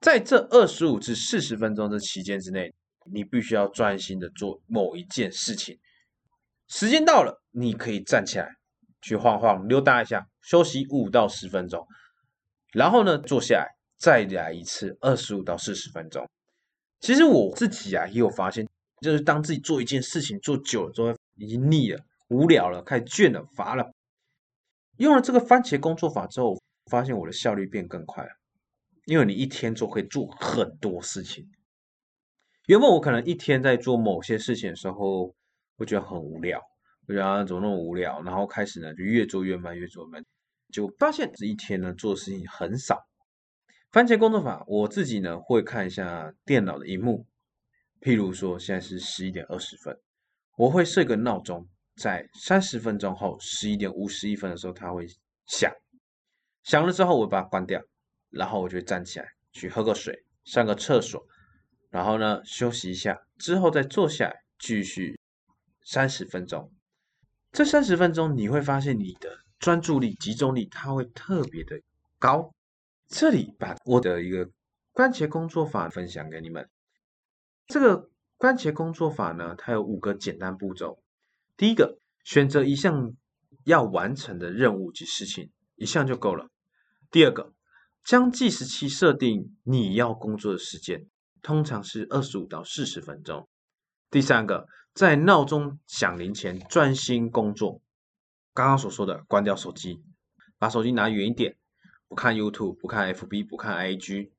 [0.00, 5.78] 在这二十五至四十分钟的期间之内，你必须要专心的做某一件事情。
[6.68, 8.56] 时间到了，你可以站起来
[9.02, 11.86] 去晃晃、溜达一下，休息五到十分钟。
[12.72, 16.26] 然后呢，坐下来再来一次二十五到四十分钟。
[17.00, 18.66] 其实我自己啊也有发现。
[19.00, 23.92] 就是当自己做一件事情做久了之后，已经腻了、无聊了、开始倦了、乏了。
[24.98, 26.56] 用了这个番茄工作法之后，
[26.88, 28.30] 发现我的效率变更快了。
[29.06, 31.50] 因为你一天做可以做很多事情。
[32.66, 35.34] 原本我可能一天在做某些事情的时候，
[35.76, 36.62] 会觉得很无聊，
[37.08, 38.22] 我觉得怎么那么无聊？
[38.22, 40.24] 然后开始呢，就越做越慢，越做慢，
[40.72, 42.98] 就发现这一天呢做的事情很少。
[43.90, 47.26] 番茄工作法，我自己呢会看一下电脑的荧幕。
[48.00, 49.96] 譬如说，现在是十一点二十分，
[50.56, 55.06] 我会设个闹钟，在三十分钟后十一点五十一分的时候，它会
[55.46, 55.72] 响。
[56.62, 57.82] 响了之后，我把它关掉，
[58.30, 61.20] 然后我就站起来去喝个水，上个厕所，
[61.90, 65.18] 然后呢休息一下，之后再坐下来继续
[65.84, 66.72] 三十分钟。
[67.52, 71.80] 这三十分钟你会发现你的专注力、集中力它会特别的
[72.18, 72.54] 高。
[73.08, 74.50] 这里把我的一个
[74.94, 76.66] 番茄工作法分享给你们。
[77.66, 81.02] 这个番茄工作法呢，它有五个简单步骤。
[81.58, 83.14] 第一个，选择一项
[83.64, 86.48] 要完成的任务及事情，一项就够了。
[87.10, 87.52] 第二个，
[88.02, 91.06] 将计时器设定你要工作的时间，
[91.42, 93.46] 通常是二十五到四十分钟。
[94.10, 97.80] 第三个，在闹钟响铃前专心工作。
[98.54, 100.02] 刚刚所说的，关掉手机，
[100.58, 101.56] 把手机拿远一点，
[102.08, 104.30] 不看 YouTube，不看 FB，不看 IG。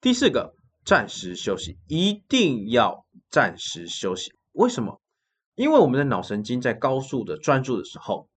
[0.00, 0.54] 第四个。
[0.84, 4.32] 暂时休息，一定要暂时休息。
[4.52, 5.02] 为什么？
[5.54, 8.30] 因为我们的脑神经在高速的专注的时候，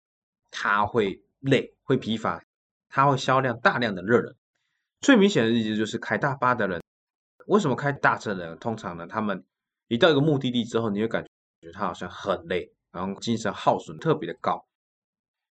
[0.50, 2.42] 它会累，会疲乏，
[2.88, 4.34] 它会消量大量的热能。
[5.02, 6.80] 最明显的例子就是开大巴的人。
[7.48, 9.06] 为什么开大车的人通常呢？
[9.06, 9.44] 他们
[9.88, 11.28] 一到一个目的地之后，你会感觉
[11.60, 14.64] 觉得他好像很累，然后精神耗损特别的高，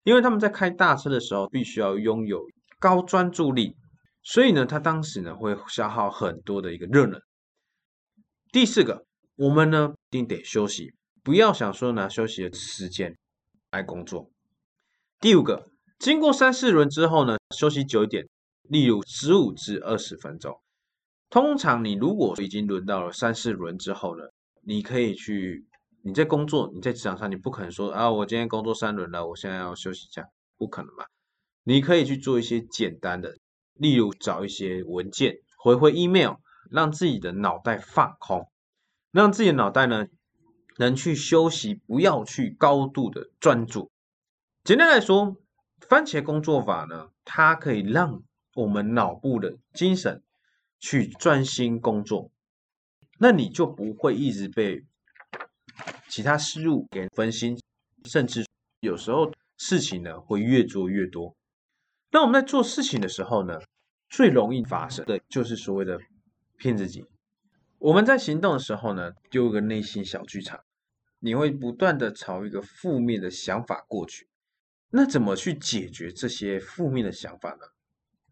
[0.03, 2.45] 因为他们在开大车的时候，必须要拥有
[2.79, 3.75] 高专注力。
[4.23, 7.21] 所以呢，他当时呢会消耗很多的一个热能。
[8.51, 10.93] 第四个，我们呢一定得休息，
[11.23, 13.17] 不要想说拿休息的时间
[13.71, 14.29] 来工作。
[15.19, 18.27] 第五个，经过三四轮之后呢，休息久一点，
[18.63, 20.59] 例如十五至二十分钟。
[21.29, 24.23] 通常你如果已经轮到了三四轮之后呢，
[24.61, 25.65] 你可以去
[26.07, 31.03] 你在工作，你在职场上，你不可能说啊，我今天工作三轮了，我现在要休息一下，不可能嘛。
[31.65, 33.35] 你可以去做一些简单的。
[33.73, 36.35] 例如找一些文件，回回 email，
[36.71, 38.49] 让自己的脑袋放空，
[39.11, 40.07] 让自己的脑袋呢
[40.77, 43.91] 能去休息，不要去高度的专注。
[44.63, 45.35] 简单来说，
[45.81, 48.23] 番茄工作法呢，它可以让
[48.55, 50.23] 我们脑部的精神
[50.79, 52.31] 去专心工作，
[53.19, 54.86] 那你就不会一直被
[56.09, 57.59] 其他事物给分心，
[58.05, 58.45] 甚至
[58.79, 61.35] 有时候事情呢会越做越多。
[62.11, 63.59] 那我们在做事情的时候呢，
[64.09, 65.99] 最容易发生的就是所谓的
[66.57, 67.05] 骗自己。
[67.79, 70.59] 我们在行动的时候呢，就有个内心小剧场，
[71.19, 74.27] 你会不断的朝一个负面的想法过去。
[74.89, 77.65] 那怎么去解决这些负面的想法呢？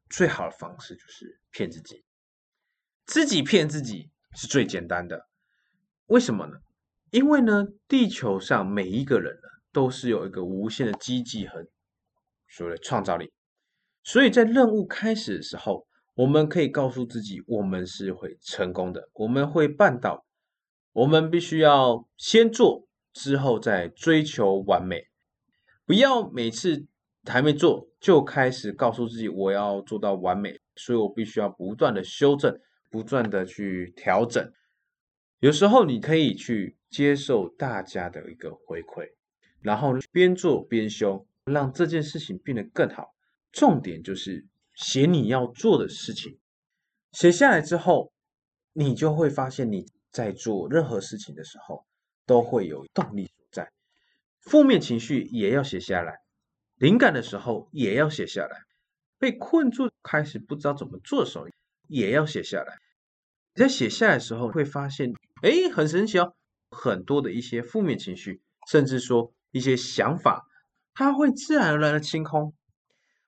[0.10, 2.06] 最好的方式就是骗自己，
[3.06, 5.28] 自己骗自己是最简单的。
[6.06, 6.58] 为什么呢？
[7.12, 11.66] 因为呢，地球上每一个人呢，都是有一个无限的积极和
[12.48, 13.32] 所谓的创造力，
[14.04, 20.26] 所以在任务开始的时候，我们可以告诉自己，我们是会成功的，我们会办到。
[20.94, 25.08] 我们必须要先做，之后再追求完美，
[25.86, 26.86] 不要每次
[27.26, 32.58] 还没做就开始告诉自己我要做到完美，所以我必须要不断的修正，
[32.90, 34.50] 不断的去调整。
[35.40, 39.12] 有时候你可以去接受大家的一个回馈，
[39.62, 43.14] 然后边做边修，让这件事情变得更好。
[43.52, 46.40] 重点就是写你要做的事情，
[47.12, 48.12] 写下来之后，
[48.74, 51.86] 你就会发现你在做任何事情的时候
[52.26, 53.72] 都会有动力所在。
[54.40, 56.20] 负面情绪也要写下来，
[56.78, 58.62] 灵感的时候也要写下来，
[59.20, 61.46] 被困住开始不知道怎么做的时候
[61.88, 62.78] 也要写下来。
[63.54, 65.14] 你在写下来的时候会发现。
[65.42, 66.34] 哎，很神奇哦！
[66.70, 70.46] 很多的一些负面情绪，甚至说一些想法，
[70.94, 72.54] 它会自然而然的清空。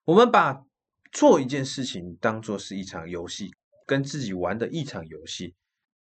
[0.05, 0.63] 我们把
[1.11, 3.51] 做一件事情当做是一场游戏，
[3.85, 5.53] 跟自己玩的一场游戏。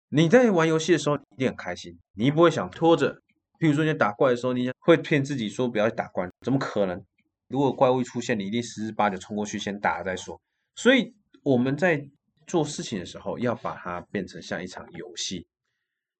[0.10, 3.22] 你在玩游戏的时候一定很开心，你不会想拖着。
[3.60, 7.02] 譬如说你打怪的时候，你会骗自己说不要去打怪，怎么可能？
[7.48, 10.42] 如果怪物一出现，你一定十之八九冲过去先打了再说。
[10.76, 12.10] 所以我们在
[12.48, 15.46] 做事情的时候，要把它变成像一场游戏。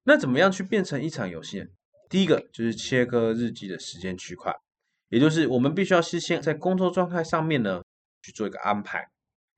[0.04, 1.64] 那怎么样去变成一场游戏？
[2.08, 4.52] 第一个就是切割日记的时间区块，
[5.08, 7.82] 也就是我们必须要事先在工作状态上面呢
[8.20, 9.08] 去做一个安排。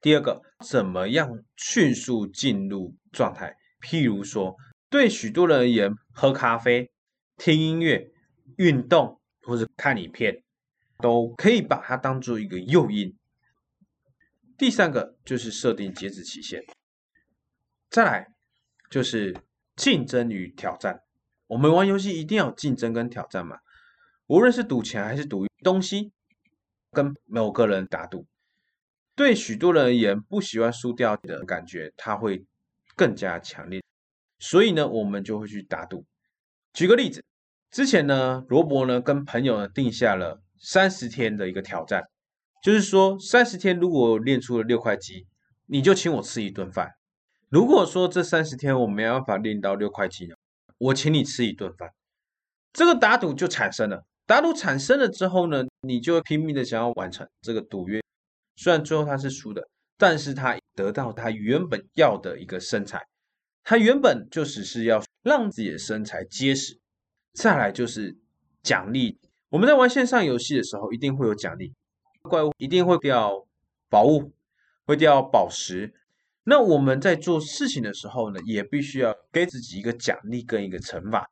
[0.01, 3.57] 第二个，怎么样迅速进入状态？
[3.81, 4.55] 譬如说，
[4.91, 6.91] 对许多人而言，喝咖啡、
[7.39, 8.13] 听音乐、
[8.59, 10.43] 运动或者看影片，
[10.99, 13.17] 都可以把它当做一个诱因。
[14.59, 16.63] 第三个就是设定截止期限。
[17.89, 18.35] 再来
[18.91, 19.35] 就是。
[19.77, 21.03] 竞争与挑战，
[21.49, 23.59] 我们玩游戏一定要竞争跟挑战嘛。
[24.27, 26.13] 无论是赌钱还是赌东西，
[26.93, 28.27] 跟某个人打赌，
[29.15, 32.45] 对许多人而言，不喜欢输掉的感觉，他会
[32.95, 33.83] 更加强烈。
[34.39, 36.07] 所以呢，我们就会去打赌。
[36.73, 37.23] 举个例子，
[37.71, 42.05] 之前呢，罗伯呢跟朋友呢定下了三十天的一个挑战，
[42.63, 45.27] 就是说三十天如果练出了六块肌，
[45.67, 46.93] 你就请我吃一顿饭。
[47.49, 50.35] 如果说这三十天我没办法练到六块肌呢，
[50.79, 51.91] 我请你吃一顿饭，
[52.73, 54.05] 这个打赌就产生了。
[54.27, 58.01] 打赌产生了之后呢，你就拼命的想要完成这个赌约。
[58.57, 63.05] 虽然最后他是输的，但是他得到他原本要的一个身材，
[63.63, 66.79] 他原本就只是要让自己的身材结实。
[67.35, 68.17] 再来就是
[68.63, 69.19] 奖励，
[69.51, 71.73] 我们在玩线上游戏的时候一定会有奖励，
[72.23, 73.47] 怪物一定会掉
[73.91, 74.33] 宝物，
[74.87, 75.93] 会掉宝石。
[76.45, 81.29] 那我们在做事情的时候呢，也必须要给自己一个奖励跟一个惩罚。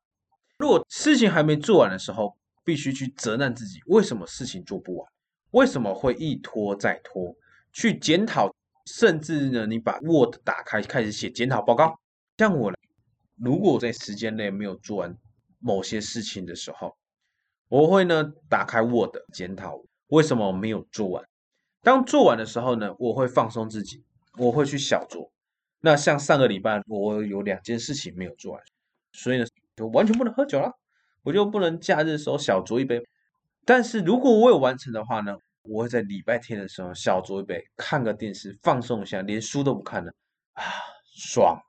[0.59, 5.13] 如果事情还没做完的时候，必须去责难自己，为什么事情做不完？
[5.51, 7.37] 为什么会一拖再拖？
[7.73, 8.55] 去检讨，
[8.87, 11.99] 甚至呢，你把 Word 打开，开始写检讨报告。
[12.39, 12.73] 像我，
[13.37, 15.17] 如果在时间内没有做完
[15.59, 16.97] 某些事情的时候，
[17.69, 21.23] 我会呢打开 Word 检讨为什么没有做完。
[21.83, 24.03] 当做完的时候呢，我会放松自己。
[24.39, 25.29] 我会去小酌，
[25.81, 28.63] 那像上个礼拜我有两件事情没有做完，
[29.13, 29.45] 所以呢
[29.77, 30.73] 就完全不能喝酒了，
[31.23, 33.03] 我就不能假日的时候小酌一杯。
[33.65, 40.13] 但是如果我有完成的话呢，我会在礼拜天的时候小酌一杯，看个电视放松一下，连书都不看了
[40.55, 40.65] 啊，
[41.15, 41.61] 爽！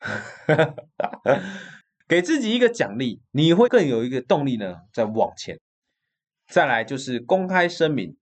[2.08, 5.60] 给自己一个奖励，你会更有一个动力呢，在往前。
[6.46, 8.16] 再来就是公开声明，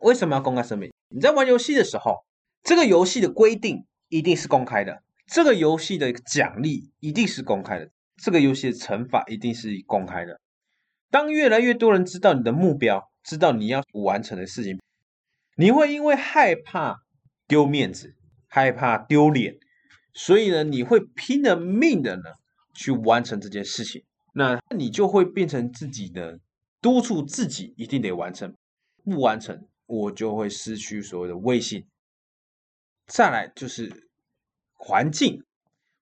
[0.00, 0.92] 为什么要公开声明？
[1.08, 2.24] 你在玩游戏的时候。
[2.62, 7.90] 这个游戏的规定一定是公开的，这个游戏的奖励一定是公开的，
[8.22, 10.40] 这个游戏的惩罚一定是公开的。
[11.10, 14.78] 当越来越多人知道你的目标，知道你要完成的事情，
[15.56, 17.02] 你会因为害怕
[17.46, 18.14] 丢面子，
[18.46, 19.56] 害怕丢脸，
[20.12, 22.24] 所以呢，你会拼了命的呢
[22.74, 24.04] 去完成这件事情。
[24.34, 26.38] 那你就会变成自己的
[26.80, 28.54] 督促自己一定得完成，
[29.02, 31.86] 不完成我就会失去所谓的威信。
[33.08, 33.90] 再来就是
[34.74, 35.42] 环境，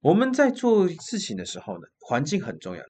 [0.00, 2.82] 我们在做事情的时候呢，环境很重要。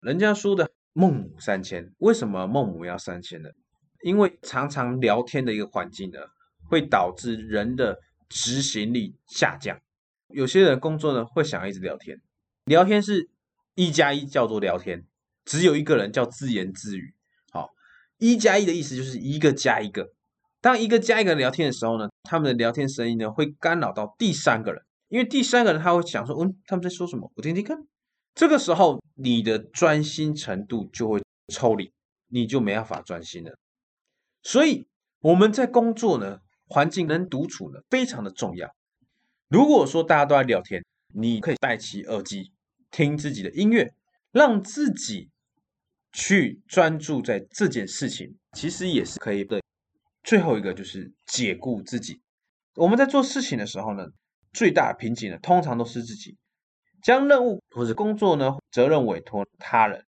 [0.00, 3.48] 人家说的“孟母三迁”，为什么孟母要三迁呢？
[4.02, 6.18] 因为常常聊天的一个环境呢，
[6.68, 7.98] 会导致人的
[8.28, 9.80] 执行力下降。
[10.28, 12.20] 有些人工作呢，会想要一直聊天，
[12.66, 13.30] 聊天是
[13.74, 15.06] 一加一叫做聊天，
[15.46, 17.14] 只有一个人叫自言自语。
[17.50, 17.70] 好，
[18.18, 20.12] 一加一的意思就是一个加一个。
[20.60, 27.30] 当一个加一个聊天的时候呢，他们的聊天声音呢会干扰到第三个人，因为第三个人他会想说，嗯，他们在说什么？
[27.36, 27.76] 我听听看。
[28.34, 31.92] 这个时候你的专心程度就会抽离，
[32.28, 33.54] 你就没办法专心了。
[34.42, 34.86] 所以
[35.20, 38.74] 我们在工作呢，环境能独处呢，非常的重要。
[39.48, 40.82] 如果说大家都在聊天，
[41.14, 42.52] 你可以戴起耳机
[42.90, 43.92] 听自己的音乐，
[44.30, 45.28] 让自己
[46.12, 49.60] 去专注在这件事情，其实也是可以的。
[50.22, 52.20] 最后一个就是解雇自己。
[52.76, 54.06] 我们在做事情的时候呢，
[54.52, 56.36] 最大的瓶颈呢，通常都是自己
[57.02, 60.04] 将任务或者工作呢责任委托他人。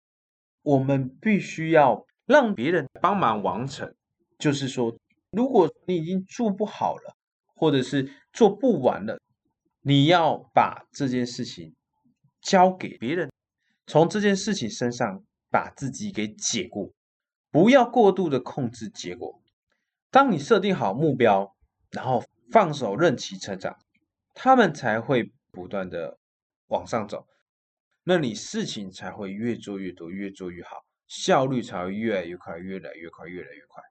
[0.62, 3.94] 我们必须要让别人帮忙完成。
[4.38, 4.96] 就是说，
[5.30, 7.14] 如果你已经做不好了，
[7.54, 9.18] 或者是做不完了，
[9.80, 11.74] 你要把这件事情
[12.40, 13.30] 交给别人，
[13.86, 16.92] 从这件事情身上把自己给解雇，
[17.50, 19.40] 不要过度的控制结果。
[20.14, 21.56] 当你设定好目标，
[21.90, 23.76] 然后放手任其成长，
[24.32, 26.20] 他们才会不断的
[26.68, 27.26] 往上走，
[28.04, 33.82] 那你事情才会越做越多，越做越好，效率才会越来越快，越来越快，越来越快。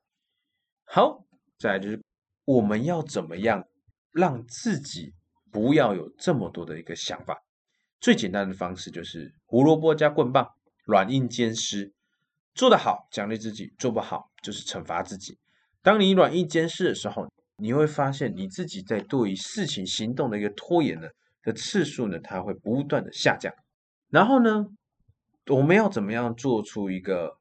[0.86, 1.26] 好，
[1.59, 2.01] 再来就是
[2.45, 3.67] 我们要怎么样
[4.13, 5.13] 让自己
[5.51, 7.38] 不要有这么多的一个想法？
[7.99, 10.49] 最简单的方式就是胡萝卜加棍棒，
[10.86, 11.93] 软硬兼施。
[12.55, 15.38] 做得好奖励自己，做不好就是惩罚自己。
[15.84, 21.08] 当你软硬兼施的时候，你会发现你自己在对于事情行动的一个拖延呢
[21.44, 23.54] 的次数呢，它会不断的下降。
[24.10, 24.66] 然后呢，
[25.48, 27.38] 我们要怎么样做出一个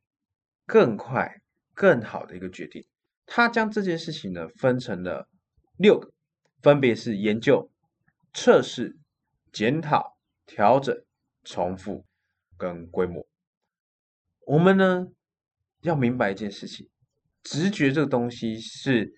[0.67, 1.41] 更快、
[1.73, 2.85] 更好的一个决定？
[3.25, 5.29] 他将这件事情呢分成了
[5.79, 6.11] 六个，
[6.61, 7.71] 分别是研究、
[8.35, 8.99] 测试、
[9.53, 10.95] 检讨、调整、
[11.45, 12.05] 重复
[12.59, 13.25] 跟规模。
[14.47, 15.07] 我们呢
[15.83, 16.89] 要明白一件事情。
[17.43, 19.13] 直觉这个东西是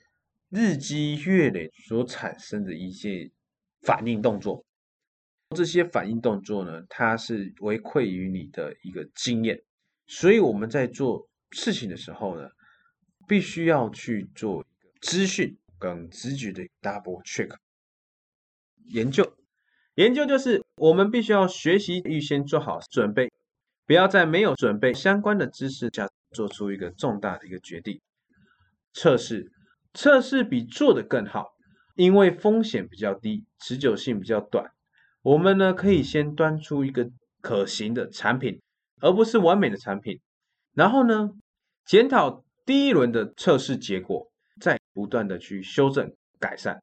[0.50, 3.30] 日积月累所产生的一些
[3.82, 4.64] 反应动作，
[5.54, 9.62] 这些反应动作呢，它是回馈于你的一个经验，
[10.06, 12.48] 所以我们在做事情的时候呢，
[13.28, 17.54] 必须要去做一个资讯跟直觉的 double check
[18.86, 19.36] 研究。
[19.96, 23.30] 研究就是我们必须要学习预先做好准备，
[23.86, 28.00] 不要在没有准备相关的知识下做出一个重大的一个决定。
[28.94, 29.50] 测试，
[29.92, 31.48] 测试比做的更好，
[31.96, 34.70] 因为风险比较低，持久性比较短。
[35.20, 38.62] 我们呢可以先端出一个可行的产品，
[39.00, 40.20] 而不是完美的产品。
[40.74, 41.30] 然后呢，
[41.84, 44.30] 检讨第一轮的测试结果，
[44.60, 46.80] 再不断的去修正、改善、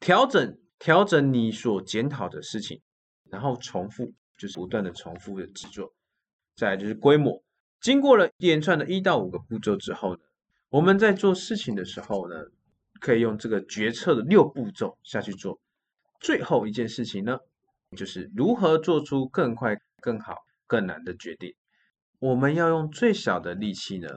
[0.00, 2.80] 调整、调整你所检讨的事情，
[3.30, 5.92] 然后重复，就是不断的重复的制作。
[6.56, 7.42] 再就是规模，
[7.80, 10.20] 经过了一连串的一到五个步骤之后呢。
[10.72, 12.34] 我们在做事情的时候呢，
[12.98, 15.60] 可以用这个决策的六步骤下去做。
[16.18, 17.36] 最后一件事情呢，
[17.94, 20.34] 就是如何做出更快、更好、
[20.66, 21.54] 更难的决定。
[22.20, 24.08] 我们要用最小的力气呢，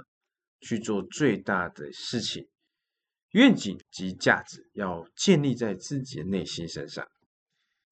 [0.62, 2.48] 去做最大的事情。
[3.32, 7.06] 愿景及价值要建立在自己的内心身上。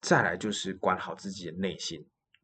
[0.00, 2.02] 再来就是管好自己的内心。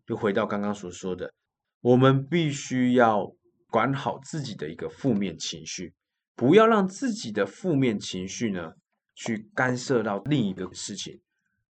[0.08, 1.32] 又回到刚刚所说的，
[1.80, 3.34] 我们必须要
[3.68, 5.94] 管好自己的一个负面情绪。
[6.40, 8.72] 不要让自己的负面情绪呢，
[9.14, 11.20] 去干涉到另一个事情。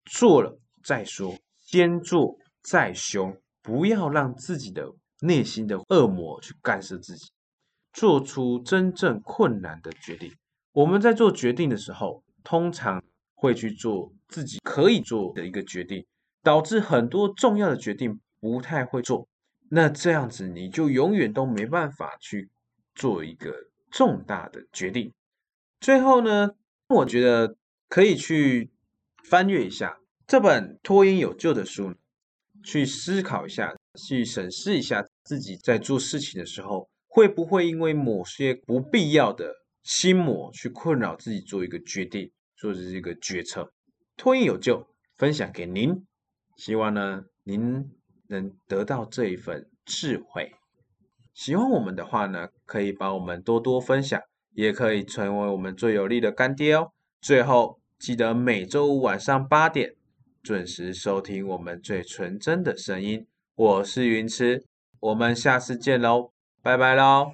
[0.06, 4.88] 做了再说，先做再修，不要让自己的
[5.22, 7.32] 内心的恶魔去干涉自己，
[7.94, 10.32] 做出真正困难的决定。
[10.74, 13.04] 我们在做决定的时候，通常
[13.34, 16.06] 会去做自己可以做的一个决定，
[16.44, 19.28] 导致很多重要的决定不太会做。
[19.72, 22.52] 那这样子，你就永远都没办法去
[22.94, 23.52] 做一个。
[23.92, 25.12] 重大的决定，
[25.80, 26.52] 最后呢，
[26.88, 27.56] 我觉得
[27.88, 28.70] 可以去
[29.24, 31.94] 翻阅一下这本脱音有救的书，
[32.64, 33.76] 去思考一下，
[34.08, 43.72] 去审视一下自己在做事情的时候，会不会因为某些不必要的心魔去困扰自己做一个决定，做的这个决策。
[44.16, 44.86] 脱音有救，
[45.18, 46.06] 分享给您，
[46.58, 47.90] 希望呢您
[48.28, 50.54] 能得到这一份智慧。
[51.34, 54.22] 喜欢我们的话呢，可以帮我们多多分享，
[54.54, 56.92] 也可以成为我们最有力的干爹哦。
[57.22, 59.94] 最后记得每周五晚上八点
[60.42, 63.26] 准时收听我们最纯真的声音。
[63.56, 64.66] 我是云痴，
[65.00, 67.34] 我们下次见喽，拜拜喽。